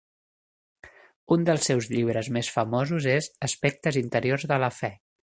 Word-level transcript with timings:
Un 1.35 1.43
dels 1.49 1.67
seus 1.71 1.89
llibres 1.91 2.29
més 2.37 2.49
famosos 2.55 3.07
és 3.17 3.27
"Aspectes 3.49 3.99
interiors 4.05 4.47
de 4.53 4.59
la 4.65 4.71
fe". 4.79 4.91